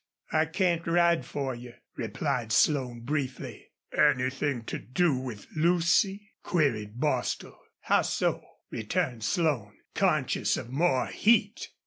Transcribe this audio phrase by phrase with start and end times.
[0.31, 3.67] "I can't ride for you," replied Slone, briefly.
[3.95, 7.59] "Anythin' to do with Lucy?" queried Bostil.
[7.81, 8.41] "How so?"
[8.71, 11.67] returned Slone, conscious of more heat.